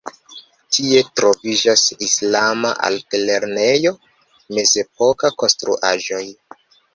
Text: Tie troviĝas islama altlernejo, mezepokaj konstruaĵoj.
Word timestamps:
Tie 0.75 1.01
troviĝas 1.19 1.83
islama 2.07 2.71
altlernejo, 2.87 3.93
mezepokaj 4.59 5.33
konstruaĵoj. 5.45 6.25